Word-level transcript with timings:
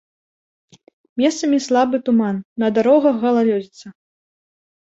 Месцамі 1.21 1.57
слабы 1.67 1.97
туман, 2.07 2.37
на 2.65 2.71
дарогах 2.79 3.23
галалёдзіца. 3.25 3.87